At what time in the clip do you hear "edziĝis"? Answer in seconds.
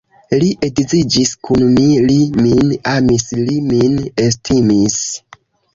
0.67-1.33